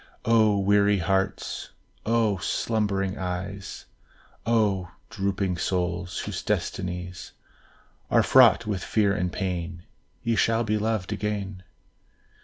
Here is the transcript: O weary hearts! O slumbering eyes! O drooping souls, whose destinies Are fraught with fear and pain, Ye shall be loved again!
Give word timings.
O 0.25 0.57
weary 0.57 0.97
hearts! 0.97 1.73
O 2.07 2.39
slumbering 2.39 3.19
eyes! 3.19 3.85
O 4.47 4.89
drooping 5.11 5.57
souls, 5.57 6.21
whose 6.21 6.41
destinies 6.41 7.33
Are 8.09 8.23
fraught 8.23 8.65
with 8.65 8.83
fear 8.83 9.13
and 9.13 9.31
pain, 9.31 9.83
Ye 10.23 10.35
shall 10.35 10.63
be 10.63 10.79
loved 10.79 11.13
again! 11.13 11.61